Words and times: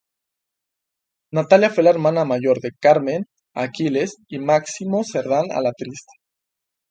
Natalia 1.31 1.69
fue 1.69 1.83
la 1.83 1.91
hermana 1.91 2.25
mayor 2.25 2.59
de 2.59 2.71
Carmen, 2.79 3.27
Aquiles 3.53 4.17
y 4.27 4.39
Máximo 4.39 5.03
Serdán 5.03 5.51
Alatriste. 5.51 6.13